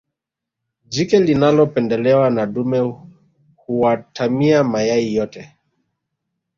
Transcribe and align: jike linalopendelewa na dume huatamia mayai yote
jike 0.89 1.19
linalopendelewa 1.19 2.29
na 2.29 2.45
dume 2.45 2.95
huatamia 3.55 4.63
mayai 4.63 5.13
yote 5.15 5.55